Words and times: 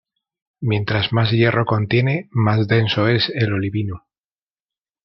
Mientras 0.61 1.13
más 1.13 1.29
hierro 1.29 1.65
contiene 1.67 2.27
más 2.31 2.67
denso 2.67 3.07
es 3.07 3.31
el 3.35 3.53
olivino. 3.53 4.07